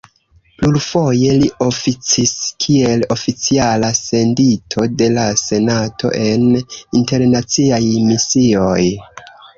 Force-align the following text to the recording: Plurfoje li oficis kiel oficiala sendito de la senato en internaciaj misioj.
Plurfoje 0.59 1.33
li 1.41 1.49
oficis 1.65 2.31
kiel 2.65 3.03
oficiala 3.15 3.91
sendito 3.99 4.87
de 5.03 5.11
la 5.19 5.27
senato 5.43 6.11
en 6.23 6.49
internaciaj 7.03 7.83
misioj. 8.11 8.81